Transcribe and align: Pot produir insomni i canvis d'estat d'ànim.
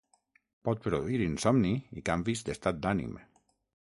Pot 0.67 0.79
produir 0.85 1.19
insomni 1.25 1.75
i 2.01 2.03
canvis 2.11 2.43
d'estat 2.47 2.83
d'ànim. 2.87 3.15